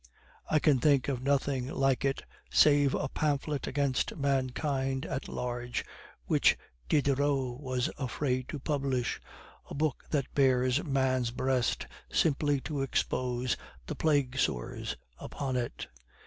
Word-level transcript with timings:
I 0.49 0.57
can 0.57 0.79
think 0.79 1.09
of 1.09 1.21
nothing 1.21 1.67
like 1.67 2.03
it 2.03 2.23
save 2.49 2.95
a 2.95 3.07
pamphlet 3.07 3.67
against 3.67 4.15
mankind 4.17 5.05
at 5.05 5.27
large 5.27 5.85
which 6.25 6.57
Diderot 6.89 7.59
was 7.61 7.91
afraid 7.99 8.49
to 8.49 8.57
publish, 8.57 9.21
a 9.69 9.75
book 9.75 10.03
that 10.09 10.33
bares 10.33 10.83
man's 10.83 11.29
breast 11.29 11.85
simply 12.11 12.59
to 12.61 12.81
expose 12.81 13.55
the 13.85 13.93
plague 13.93 14.39
sores 14.39 14.95
upon 15.19 15.55
it. 15.55 15.85